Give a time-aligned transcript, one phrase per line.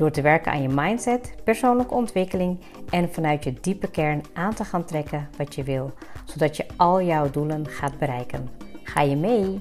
[0.00, 4.64] Door te werken aan je mindset, persoonlijke ontwikkeling en vanuit je diepe kern aan te
[4.64, 5.92] gaan trekken wat je wil,
[6.24, 8.48] zodat je al jouw doelen gaat bereiken.
[8.82, 9.60] Ga je mee?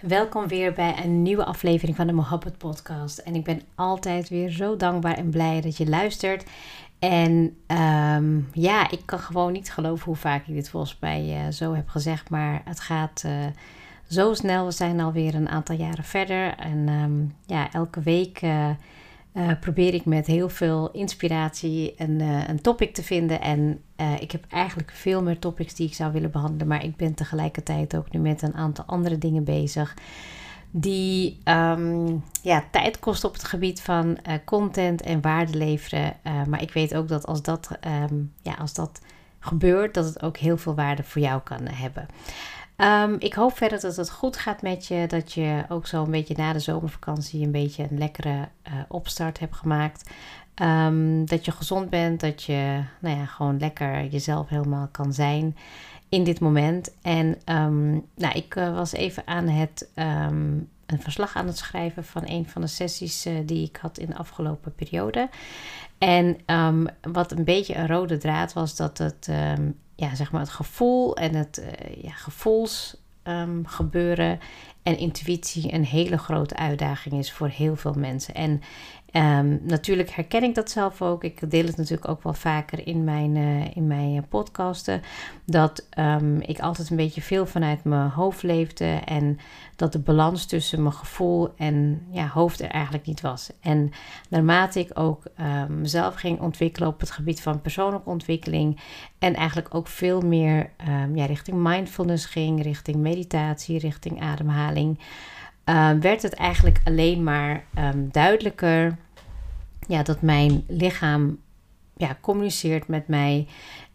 [0.00, 3.18] Welkom weer bij een nieuwe aflevering van de Mohabbat Podcast.
[3.18, 6.44] En ik ben altijd weer zo dankbaar en blij dat je luistert.
[6.98, 11.52] En ehm, ja, ik kan gewoon niet geloven hoe vaak ik dit volgens mij uh,
[11.52, 12.30] zo heb gezegd.
[12.30, 13.32] Maar het gaat uh,
[14.10, 14.64] zo snel.
[14.64, 16.54] We zijn alweer een aantal jaren verder.
[16.56, 18.70] En um, ja, elke week uh,
[19.60, 23.40] probeer ik met heel veel inspiratie een, een topic te vinden.
[23.40, 23.82] En
[24.20, 26.66] ik heb eigenlijk veel meer topics die ik zou willen behandelen.
[26.66, 29.94] Maar ik ben tegelijkertijd ook nu met een aantal andere dingen bezig
[30.70, 36.12] die um, ja, tijd kost op het gebied van content en waarde leveren.
[36.48, 37.70] Maar ik weet ook dat als dat,
[38.10, 39.00] um, ja, als dat
[39.40, 42.06] gebeurt, dat het ook heel veel waarde voor jou kan hebben.
[42.82, 45.04] Um, ik hoop verder dat het goed gaat met je.
[45.06, 49.38] Dat je ook zo een beetje na de zomervakantie een beetje een lekkere uh, opstart
[49.38, 50.10] hebt gemaakt.
[51.24, 55.56] dat je gezond bent, dat je nou ja, gewoon lekker jezelf helemaal kan zijn
[56.08, 56.94] in dit moment.
[57.02, 62.22] En um, nou, ik uh, was even aan het een verslag aan het schrijven van
[62.26, 65.28] een van de sessies uh, die ik had in de afgelopen periode.
[65.98, 66.36] En
[67.12, 69.28] wat een beetje een rode draad was dat het,
[70.00, 71.68] ja, zeg maar het gevoel en het uh,
[72.02, 74.38] ja, gevoelsgebeuren
[74.82, 78.34] en intuïtie een hele grote uitdaging is voor heel veel mensen.
[78.34, 78.60] En
[79.12, 81.24] Um, natuurlijk herken ik dat zelf ook.
[81.24, 85.02] Ik deel het natuurlijk ook wel vaker in mijn, uh, in mijn podcasten.
[85.44, 88.84] Dat um, ik altijd een beetje veel vanuit mijn hoofd leefde.
[89.04, 89.38] En
[89.76, 93.50] dat de balans tussen mijn gevoel en ja, hoofd er eigenlijk niet was.
[93.60, 93.90] En
[94.28, 98.80] naarmate ik ook um, mezelf ging ontwikkelen op het gebied van persoonlijke ontwikkeling.
[99.18, 100.70] En eigenlijk ook veel meer
[101.14, 104.69] ja, richting mindfulness ging, richting meditatie, richting ademhaling.
[104.76, 108.96] Um, werd het eigenlijk alleen maar um, duidelijker
[109.86, 111.38] ja, dat mijn lichaam
[111.96, 113.46] ja, communiceert met mij.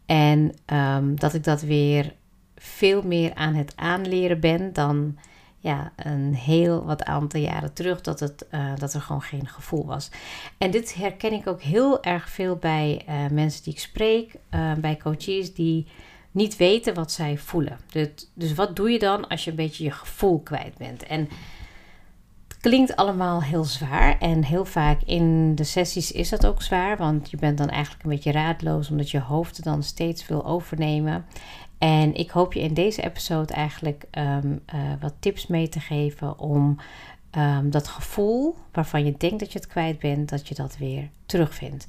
[0.05, 2.13] En um, dat ik dat weer
[2.55, 5.17] veel meer aan het aanleren ben dan
[5.65, 8.01] ja, een heel wat aantal jaren terug.
[8.01, 10.11] Dat, het, uh, dat er gewoon geen gevoel was.
[10.57, 14.73] En dit herken ik ook heel erg veel bij uh, mensen die ik spreek, uh,
[14.73, 15.87] bij coaches die
[16.35, 17.79] niet weten wat zij voelen.
[17.91, 21.03] Dus, dus wat doe je dan als je een beetje je gevoel kwijt bent?
[21.03, 21.29] En
[22.61, 24.19] klinkt allemaal heel zwaar.
[24.19, 26.97] En heel vaak in de sessies is dat ook zwaar.
[26.97, 28.89] Want je bent dan eigenlijk een beetje raadloos.
[28.89, 31.25] Omdat je hoofd dan steeds wil overnemen.
[31.77, 36.39] En ik hoop je in deze episode eigenlijk um, uh, wat tips mee te geven
[36.39, 36.77] om
[37.37, 41.09] um, dat gevoel waarvan je denkt dat je het kwijt bent, dat je dat weer
[41.25, 41.85] terugvindt.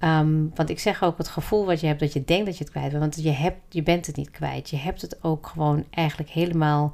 [0.00, 2.64] Um, want ik zeg ook het gevoel wat je hebt dat je denkt dat je
[2.64, 4.70] het kwijt bent, want je, hebt, je bent het niet kwijt.
[4.70, 6.92] Je hebt het ook gewoon eigenlijk helemaal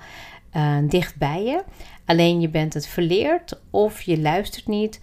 [0.56, 1.64] uh, dicht bij je.
[2.04, 5.00] Alleen je bent het verleerd of je luistert niet.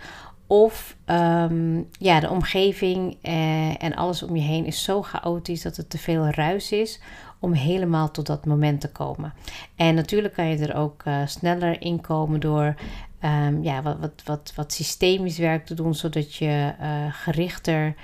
[0.48, 5.78] Of um, ja, de omgeving eh, en alles om je heen is zo chaotisch dat
[5.78, 7.00] het te veel ruis is
[7.39, 9.33] om helemaal tot dat moment te komen.
[9.75, 12.75] En natuurlijk kan je er ook uh, sneller in komen door
[13.23, 17.95] um, ja, wat, wat, wat, wat systemisch werk te doen, zodat je uh, gerichter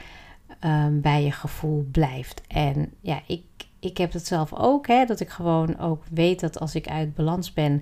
[0.65, 2.41] um, bij je gevoel blijft.
[2.47, 3.43] En ja, ik,
[3.79, 7.15] ik heb het zelf ook, hè, dat ik gewoon ook weet dat als ik uit
[7.15, 7.81] balans ben,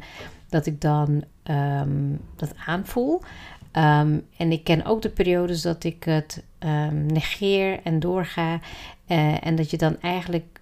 [0.49, 3.21] dat ik dan um, dat aanvoel.
[4.37, 6.43] En ik ken ook de periodes dat ik het
[6.91, 8.59] negeer en doorga.
[9.07, 10.61] Uh, en dat je dan eigenlijk,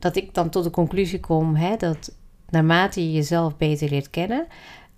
[0.00, 2.12] dat ik dan tot de conclusie kom hè, dat
[2.48, 4.46] naarmate je jezelf beter leert kennen,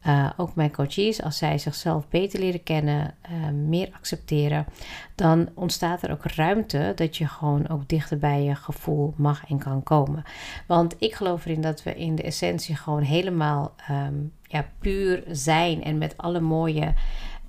[0.06, 4.66] uh, ook mijn coaches, als zij zichzelf beter leren kennen, uh, meer accepteren,
[5.14, 9.58] dan ontstaat er ook ruimte dat je gewoon ook dichter bij je gevoel mag en
[9.58, 10.22] kan komen.
[10.66, 15.84] Want ik geloof erin dat we in de essentie gewoon helemaal um, ja, puur zijn
[15.84, 16.94] en met alle mooie.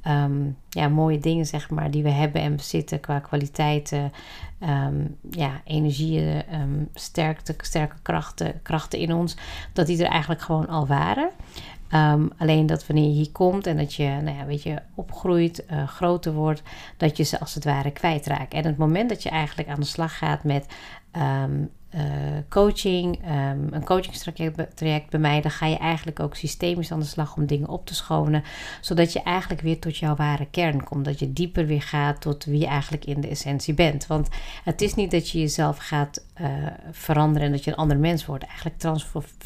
[0.07, 4.11] Um, ja, mooie dingen, zeg maar, die we hebben en bezitten qua kwaliteiten,
[4.59, 9.37] um, ja, energieën, um, sterkte, sterke krachten, krachten in ons,
[9.73, 11.29] dat die er eigenlijk gewoon al waren.
[12.37, 15.87] Alleen dat wanneer je hier komt en dat je, nou ja, weet je, opgroeit, uh,
[15.87, 16.63] groter wordt,
[16.97, 18.53] dat je ze als het ware kwijtraakt.
[18.53, 20.65] En het moment dat je eigenlijk aan de slag gaat met
[22.49, 27.35] coaching, um, een coachingstraject bij mij, dan ga je eigenlijk ook systemisch aan de slag
[27.35, 28.43] om dingen op te schonen,
[28.81, 32.45] zodat je eigenlijk weer tot jouw ware kern komt, dat je dieper weer gaat tot
[32.45, 34.07] wie je eigenlijk in de essentie bent.
[34.07, 34.27] Want
[34.63, 36.47] het is niet dat je jezelf gaat uh,
[36.91, 38.45] veranderen en dat je een ander mens wordt.
[38.45, 38.77] Eigenlijk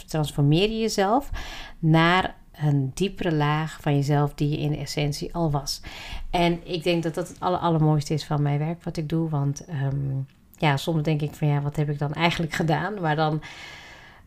[0.08, 1.30] transformeer je jezelf
[1.80, 5.82] naar een diepere laag van jezelf die je in de essentie al was.
[6.30, 9.30] En ik denk dat dat het aller, allermooiste is van mijn werk wat ik doe.
[9.30, 10.28] Want um,
[10.58, 13.02] ja, soms denk ik van ja, wat heb ik dan eigenlijk gedaan?
[13.02, 13.42] Maar dan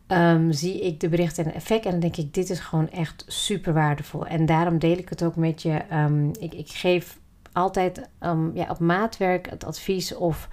[0.07, 3.23] um, zie ik de berichten en effect en dan denk ik, dit is gewoon echt
[3.27, 4.25] super waardevol.
[4.25, 5.81] En daarom deel ik het ook met je.
[5.93, 7.19] Um, ik, ik geef
[7.53, 8.09] altijd
[8.53, 10.49] ja, op maatwerk het advies of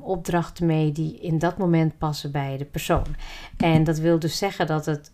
[0.00, 3.06] opdrachten mee die in dat moment passen bij de persoon.
[3.56, 5.12] En dat wil dus zeggen dat het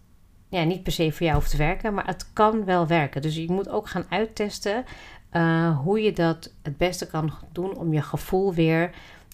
[0.49, 3.23] ja, niet per se voor jou hoeft te werken, maar het kan wel werken.
[3.23, 4.85] Dus je moet ook gaan uittesten
[5.33, 8.91] uh, hoe je dat het beste kan doen om je gevoel weer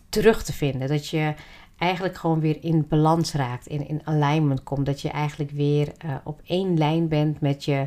[0.09, 0.89] terug te vinden.
[0.89, 1.35] Dat je
[1.79, 4.87] eigenlijk gewoon weer in balans raakt, in, in alignment komt.
[4.87, 7.87] Dat je eigenlijk weer uh, op één lijn bent met je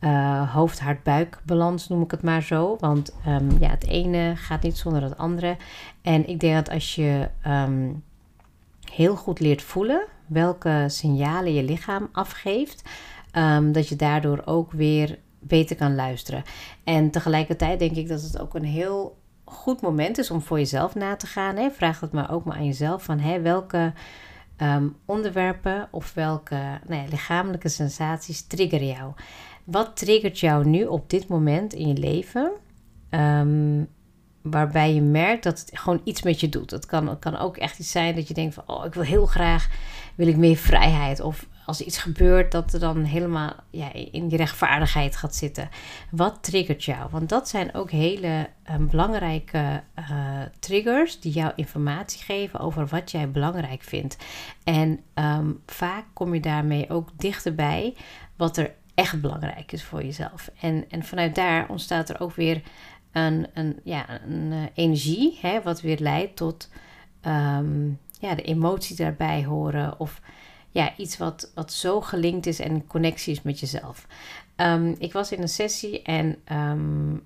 [0.00, 2.76] uh, hoofd-hart-buik balans, noem ik het maar zo.
[2.80, 5.56] Want um, ja, het ene gaat niet zonder het andere.
[6.02, 8.02] En ik denk dat als je um,
[8.90, 12.82] heel goed leert voelen welke signalen je lichaam afgeeft,
[13.32, 16.42] um, dat je daardoor ook weer beter kan luisteren.
[16.84, 19.16] En tegelijkertijd denk ik dat het ook een heel
[19.46, 21.56] goed moment is om voor jezelf na te gaan.
[21.56, 21.70] Hè.
[21.70, 23.92] Vraag het maar ook maar aan jezelf van hè, welke
[24.58, 29.12] um, onderwerpen of welke nou lichamelijke sensaties triggeren jou.
[29.64, 32.52] Wat triggert jou nu op dit moment in je leven?
[33.10, 33.88] Um,
[34.42, 36.70] waarbij je merkt dat het gewoon iets met je doet.
[36.70, 38.64] Het kan, kan ook echt iets zijn dat je denkt van...
[38.66, 39.68] oh, ik wil heel graag,
[40.14, 41.20] wil ik meer vrijheid.
[41.20, 45.68] Of als iets gebeurt, dat er dan helemaal ja, in die rechtvaardigheid gaat zitten.
[46.10, 47.08] Wat triggert jou?
[47.10, 53.10] Want dat zijn ook hele um, belangrijke uh, triggers die jou informatie geven over wat
[53.10, 54.16] jij belangrijk vindt.
[54.64, 57.94] En um, vaak kom je daarmee ook dichterbij
[58.36, 60.50] wat er echt belangrijk is voor jezelf.
[60.60, 62.62] En, en vanuit daar ontstaat er ook weer
[63.12, 66.70] een, een, ja, een uh, energie, hè, wat weer leidt tot
[67.26, 70.00] um, ja, de emotie daarbij horen.
[70.00, 70.20] Of
[70.76, 74.06] ja, iets wat, wat zo gelinkt is en connectie is met jezelf.
[74.56, 77.22] Um, ik was in een sessie en um,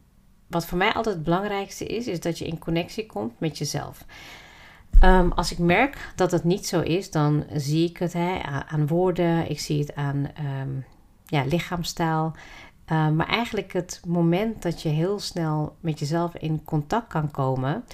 [0.47, 4.05] wat voor mij altijd het belangrijkste is, is dat je in connectie komt met jezelf.
[5.05, 8.87] Um, als ik merk dat het niet zo is, dan zie ik het hè, aan
[8.87, 10.31] woorden, ik zie het aan
[11.25, 12.35] ja, lichaamstaal.
[12.87, 17.85] maar eigenlijk het moment dat je heel snel met jezelf in contact kan komen,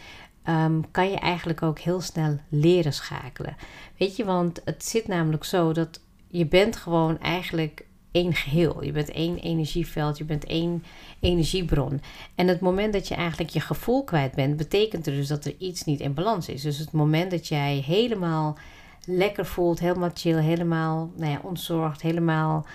[0.49, 3.57] um, kan je eigenlijk ook heel snel leren schakelen.
[3.97, 8.85] Weet je, want het zit namelijk zo dat je bent gewoon eigenlijk één geheel.
[8.85, 10.85] Je bent één energieveld, je bent één
[11.21, 12.01] energiebron.
[12.35, 15.55] En het moment dat je eigenlijk je gevoel kwijt bent, betekent er dus dat er
[15.59, 16.63] iets niet in balans is.
[16.63, 18.59] Dus het moment dat jij helemaal
[19.05, 22.67] lekker voelt, helemaal chill, helemaal nou ja, ontzorgd, helemaal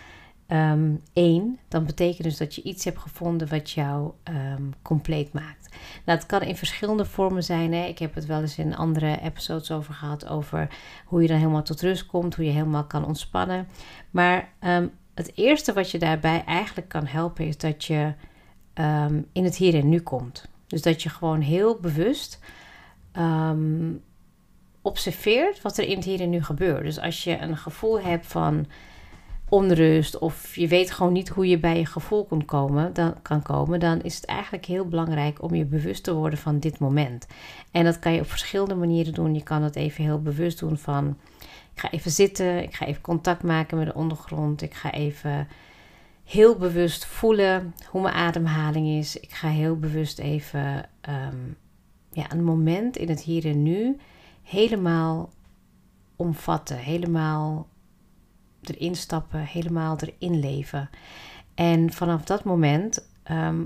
[0.54, 5.70] um, één, dan betekent dus dat je iets hebt gevonden wat jou um, compleet maakt.
[6.06, 7.74] Nou, het kan in verschillende vormen zijn.
[7.74, 7.86] Hè.
[7.86, 10.70] Ik heb het wel eens in andere episodes over gehad, over
[11.06, 13.68] hoe je dan helemaal tot rust komt, hoe je helemaal kan ontspannen.
[14.12, 18.14] Maar um, het eerste wat je daarbij eigenlijk kan helpen, is dat je
[19.32, 20.48] in het hier en nu komt.
[20.68, 22.40] Dus dat je gewoon heel bewust
[24.82, 26.84] observeert wat er in het hier en nu gebeurt.
[26.84, 28.66] Dus als je een gevoel hebt van
[29.52, 33.42] onrust of je weet gewoon niet hoe je bij je gevoel kan komen, dan, kan
[33.42, 37.28] komen, dan is het eigenlijk heel belangrijk om je bewust te worden van dit moment.
[37.72, 39.34] En dat kan je op verschillende manieren doen.
[39.34, 41.18] Je kan het even heel bewust doen van
[41.74, 45.48] ik ga even zitten, ik ga even contact maken met de ondergrond, ik ga even
[46.24, 49.20] heel bewust voelen hoe mijn ademhaling is.
[49.20, 51.38] Ik ga heel bewust even ehm,
[52.12, 53.98] ja, een moment in het hier en nu
[54.44, 55.30] helemaal
[56.16, 57.68] omvatten, helemaal
[58.62, 60.90] erin stappen, helemaal erin leven.
[61.56, 63.64] En vanaf dat moment ehm,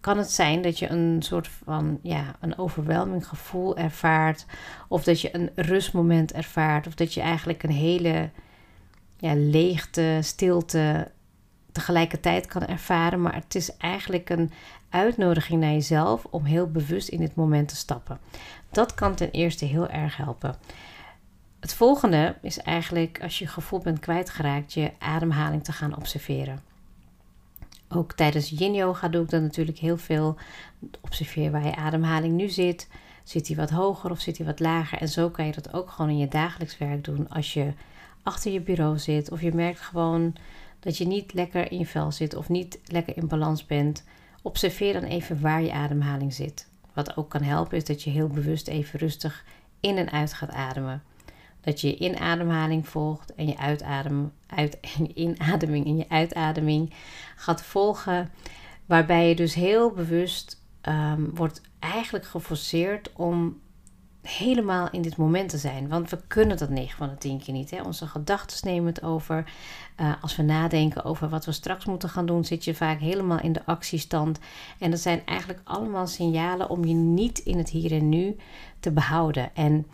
[0.00, 4.46] kan het zijn dat je een soort van ja, een overweldigend gevoel ervaart,
[4.88, 8.30] of dat je een rustmoment ervaart, of dat je eigenlijk een hele
[9.16, 11.10] ja, leegte, stilte
[11.72, 13.22] tegelijkertijd kan ervaren.
[13.22, 14.52] Maar het is eigenlijk een
[14.88, 18.18] uitnodiging naar jezelf om heel bewust in dit moment te stappen.
[18.70, 20.56] Dat kan ten eerste heel erg helpen.
[21.60, 26.62] Het volgende is eigenlijk als je gevoel bent kwijtgeraakt, je ademhaling te gaan observeren.
[27.88, 30.36] Ook tijdens yin yoga doe ik dat natuurlijk heel veel.
[31.00, 32.88] Observeer waar je ademhaling nu zit.
[33.24, 34.98] Zit die wat hoger of zit die wat lager?
[34.98, 37.72] En zo kan je dat ook gewoon in je dagelijks werk doen als je
[38.22, 39.30] achter je bureau zit.
[39.30, 40.34] Of je merkt gewoon
[40.80, 44.04] dat je niet lekker in je vel zit of niet lekker in balans bent.
[44.42, 46.68] Observeer dan even waar je ademhaling zit.
[46.92, 49.44] Wat ook kan helpen is dat je heel bewust even rustig
[49.80, 51.02] in en uit gaat ademen.
[51.60, 54.78] Dat je je inademhaling volgt en je, uitadem, uit,
[55.14, 56.92] inademing en je uitademing
[57.36, 58.30] gaat volgen.
[58.86, 63.60] Waarbij je dus heel bewust um, wordt eigenlijk geforceerd om
[64.22, 65.88] helemaal in dit moment te zijn.
[65.88, 67.70] Want we kunnen dat 9 van de 10 keer niet.
[67.70, 67.82] Hè?
[67.82, 69.52] Onze gedachten nemen het over.
[70.00, 73.40] Uh, als we nadenken over wat we straks moeten gaan doen, zit je vaak helemaal
[73.40, 74.38] in de actiestand.
[74.78, 78.36] En dat zijn eigenlijk allemaal signalen om je niet in het hier en nu
[78.80, 79.54] te behouden.
[79.54, 79.86] En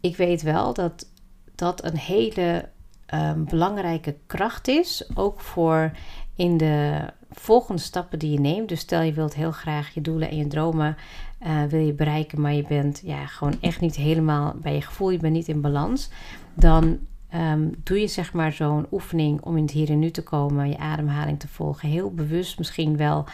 [0.00, 1.10] ik weet wel dat
[1.54, 2.68] dat een hele
[3.14, 5.10] um, belangrijke kracht is.
[5.14, 5.92] Ook voor
[6.34, 8.68] in de volgende stappen die je neemt.
[8.68, 10.96] Dus stel je wilt heel graag je doelen en je dromen
[11.42, 15.10] uh, wil je bereiken, maar je bent ja, gewoon echt niet helemaal bij je gevoel,
[15.10, 16.10] je bent niet in balans.
[16.54, 16.98] Dan
[17.34, 20.68] um, doe je zeg maar zo'n oefening om in het hier en nu te komen,
[20.68, 21.88] je ademhaling te volgen.
[21.88, 23.24] Heel bewust misschien wel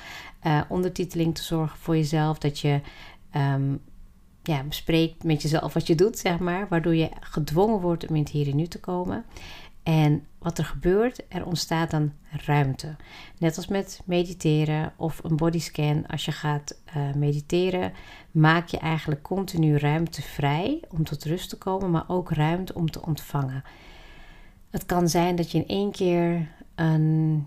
[0.47, 2.38] uh, ondertiteling te zorgen voor jezelf.
[2.38, 2.81] Dat je
[3.37, 3.81] um,
[4.43, 6.69] ja, bespreekt met jezelf wat je doet, zeg maar.
[6.69, 9.25] Waardoor je gedwongen wordt om in het hier en nu te komen.
[9.83, 12.97] En wat er gebeurt, er ontstaat dan ruimte.
[13.39, 16.07] Net als met mediteren of een bodyscan.
[16.07, 17.93] Als je gaat uh, mediteren,
[18.31, 22.91] maak je eigenlijk continu ruimte vrij om tot rust te komen, maar ook ruimte om
[22.91, 23.65] te ontvangen.
[24.71, 27.47] Het kan zijn dat je in één keer een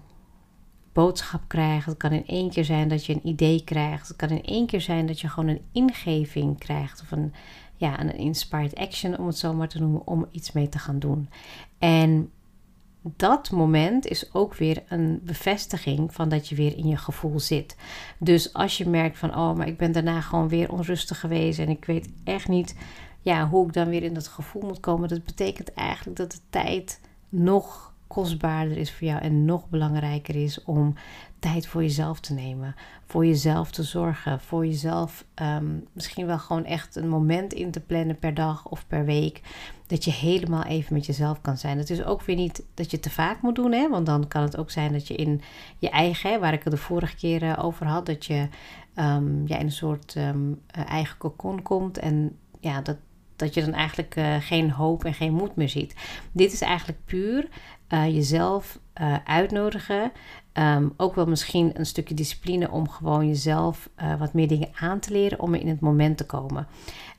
[0.96, 1.86] boodschap krijgt.
[1.86, 4.08] Het kan in één keer zijn dat je een idee krijgt.
[4.08, 7.34] Het kan in één keer zijn dat je gewoon een ingeving krijgt of een,
[7.76, 11.00] ja, een inspired action, om het zo maar te noemen, om iets mee te gaan
[11.00, 11.30] doen.
[11.78, 12.30] En
[13.02, 17.76] dat moment is ook weer een bevestiging van dat je weer in je gevoel zit.
[18.18, 21.70] Dus als je merkt van, oh, maar ik ben daarna gewoon weer onrustig geweest en
[21.70, 22.76] ik weet echt niet
[23.22, 26.40] ja, hoe ik dan weer in dat gevoel moet komen, dat betekent eigenlijk dat de
[26.50, 27.00] tijd
[27.30, 30.94] nog kostbaarder is voor jou en nog belangrijker is om
[31.40, 36.66] tijd voor jezelf te nemen, voor jezelf te zorgen, voor jezelf ehm, misschien wel gewoon
[36.66, 39.42] echt een moment in te plannen per dag of per week,
[39.88, 41.78] dat je helemaal even met jezelf kan zijn.
[41.78, 43.90] Het is ook weer niet dat je te vaak moet doen, hè?
[43.90, 45.42] want dan kan het ook zijn dat je in
[45.80, 48.48] je eigen, waar ik het de vorige keer eh, over had, dat je
[48.96, 52.98] um, ja, in een soort um, eigen cocon komt en ja, dat,
[53.36, 55.96] dat je dan eigenlijk uh, geen hoop en geen moed meer ziet.
[56.32, 57.48] Dit is eigenlijk puur
[57.90, 60.12] uh, jezelf uh, uitnodigen.
[60.54, 63.90] Um, ook wel misschien een stukje discipline om gewoon jezelf
[64.20, 66.68] wat meer dingen aan te leren om in het moment te komen.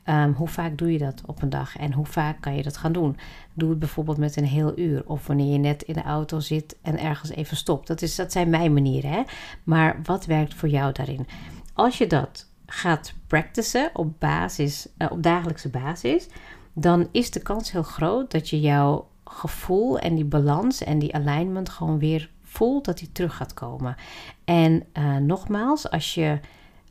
[0.08, 2.76] Um, hoe vaak doe je dat op een dag en hoe vaak kan je dat
[2.76, 3.16] gaan doen?
[3.54, 6.76] Doe het bijvoorbeeld met een heel uur of wanneer je net in de auto zit
[6.82, 7.86] en ergens even stopt.
[7.86, 9.10] Dat, is, dat zijn mijn manieren.
[9.10, 9.22] Hè?
[9.64, 11.26] Maar wat werkt voor jou daarin?
[11.74, 16.28] Als je dat gaat practicen op, basis, uh, op dagelijkse basis,
[16.72, 21.14] dan is de kans heel groot dat je jouw gevoel en die balans en die
[21.14, 23.96] alignment gewoon weer voelt dat die terug gaat komen.
[24.44, 26.38] En uh, nogmaals, als je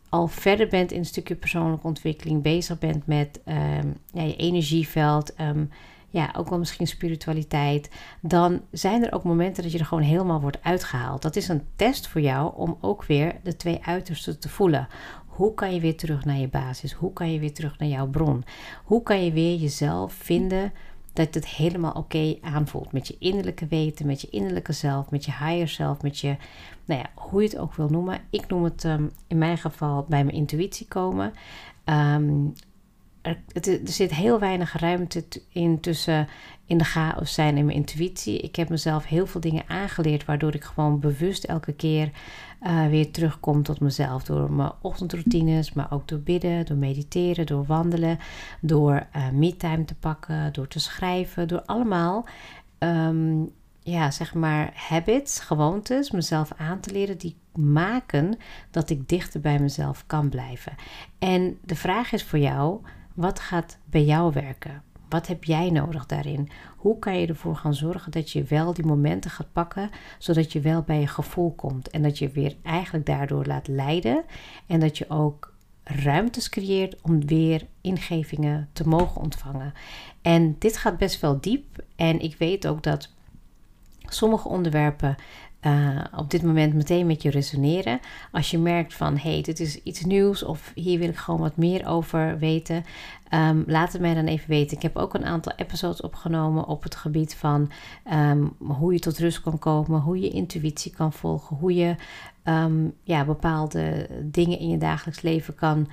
[0.10, 5.40] al verder bent in een stukje persoonlijke ontwikkeling, bezig bent met um, ja, je energieveld,
[5.42, 5.70] um,
[6.10, 7.90] ja, ook wel misschien spiritualiteit,
[8.22, 11.22] dan zijn er ook momenten dat je er gewoon helemaal wordt uitgehaald.
[11.22, 14.88] Dat is een test voor jou om ook weer de twee uitersten te voelen.
[15.36, 16.94] Hoe kan je weer terug naar je basis?
[16.94, 18.44] Hoe kan je weer terug naar jouw bron?
[18.84, 20.74] Hoe kan je weer jezelf vinden
[21.14, 25.32] dat het helemaal oké aanvoelt met je innerlijke weten, met je innerlijke zelf, met je
[25.32, 26.36] higher self, met je,
[26.86, 28.20] nou ja, hoe je het ook wil noemen.
[28.30, 31.34] Ik noem het um, in mijn geval bij mijn intuïtie komen.
[31.86, 32.54] Um,
[33.26, 36.28] er, er, zit heel weinig ruimte in tussen
[36.66, 38.40] in de chaos zijn en mijn intuïtie.
[38.40, 42.12] Ik heb mezelf heel veel dingen aangeleerd, waardoor ik gewoon bewust elke keer
[42.62, 44.24] uh, weer terugkom tot mezelf.
[44.24, 48.20] Door mijn ochtendroutines, maar ook door bidden, door mediteren, door wandelen,
[48.62, 49.52] door uh,
[49.86, 52.26] te pakken, door te schrijven, door allemaal.
[52.80, 58.38] Um, ja, zeg maar habits, gewoontes, mezelf aan te leren die maken
[58.72, 60.76] dat ik dichter bij mezelf kan blijven.
[61.20, 62.82] En de vraag is voor jou:
[63.16, 64.84] wat gaat bij jou werken?
[65.10, 66.50] Wat heb jij nodig daarin?
[66.78, 70.60] Hoe kan je ervoor gaan zorgen dat je wel die momenten gaat pakken, zodat je
[70.60, 74.24] wel bij je gevoel komt en dat je weer eigenlijk daardoor laat leiden
[74.68, 75.54] en dat je ook
[75.84, 79.74] ruimtes creëert om weer ingevingen te mogen ontvangen.
[80.22, 83.10] En dit gaat best wel diep en ik weet ook dat
[84.06, 85.16] sommige onderwerpen
[85.66, 88.00] uh, op dit moment meteen met je resoneren.
[88.32, 91.40] Als je merkt van hé, hey, dit is iets nieuws of hier wil ik gewoon
[91.40, 92.84] wat meer over weten,
[93.34, 94.78] um, laat het mij dan even weten.
[94.78, 97.72] Ik heb ook een aantal episodes opgenomen op het gebied van
[98.14, 101.96] um, hoe je tot rust kan komen, hoe je intuïtie kan volgen, hoe je
[102.44, 105.88] um, ja, bepaalde dingen in je dagelijks leven kan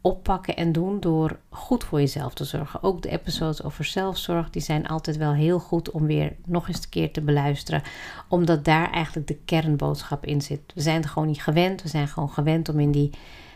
[0.00, 2.82] oppakken en doen door goed voor jezelf te zorgen.
[2.82, 6.82] Ook de episodes over zelfzorg, die zijn altijd wel heel goed om weer nog eens
[6.82, 7.82] een keer te beluisteren,
[8.28, 10.60] omdat daar eigenlijk de kernboodschap in zit.
[10.74, 13.10] We zijn er gewoon niet gewend, we zijn gewoon gewend om in die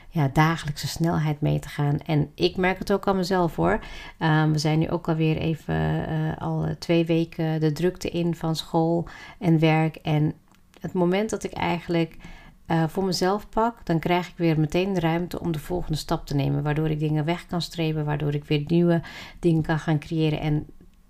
[0.09, 2.01] ja, dagelijkse snelheid mee te gaan.
[2.01, 3.81] En ik merk het ook aan mezelf hoor.
[4.19, 5.75] Ehm, we zijn nu ook alweer even
[6.11, 9.07] uh, al twee weken de drukte in van school
[9.39, 9.97] en werk.
[9.97, 10.35] En
[10.81, 12.17] het moment dat ik eigenlijk
[12.66, 16.26] uh, voor mezelf pak, dan krijg ik weer meteen de ruimte om de volgende stap
[16.26, 16.62] te nemen.
[16.62, 19.00] Waardoor ik dingen weg kan strepen, waardoor ik weer nieuwe
[19.38, 20.40] dingen kan gaan creëren.
[20.40, 20.66] En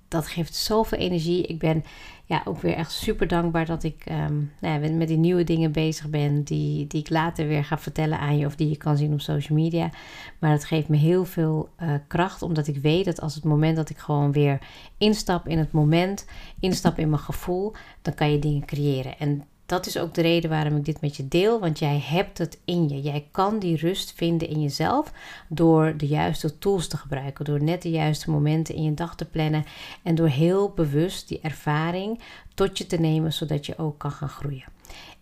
[0.09, 1.47] dat geeft zoveel energie.
[1.47, 1.85] Ik ben
[2.25, 5.73] ja, ook weer echt super dankbaar dat ik um, nou ja, met die nieuwe dingen
[5.73, 6.43] bezig ben.
[6.43, 9.21] Die, die ik later weer ga vertellen aan je of die je kan zien op
[9.21, 9.91] social media.
[10.39, 12.43] Maar het geeft me heel veel uh, kracht.
[12.43, 14.59] Omdat ik weet dat als het moment dat ik gewoon weer
[14.99, 16.27] instap in het moment,
[16.61, 19.19] instap in mijn gevoel, dan kan je dingen creëren.
[19.19, 21.61] En dat is ook de reden waarom ik dit met je deel.
[21.61, 23.01] Want jij hebt het in je.
[23.01, 25.13] Jij kan die rust vinden in jezelf
[25.49, 27.45] door de juiste tools te gebruiken.
[27.45, 29.65] Door net de juiste momenten in je dag te plannen.
[30.03, 32.21] En door heel bewust die ervaring
[32.55, 34.65] tot je te nemen, zodat je ook kan gaan groeien.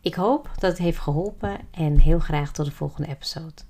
[0.00, 3.69] Ik hoop dat het heeft geholpen en heel graag tot de volgende episode.